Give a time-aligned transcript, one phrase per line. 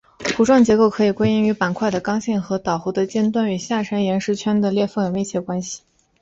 [0.35, 5.81] 弧状结构可以归因于板块的刚性和岛弧的尖端与下沉岩石圈的裂缝有密切关系。